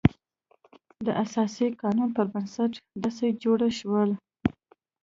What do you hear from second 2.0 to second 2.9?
پر بنسټ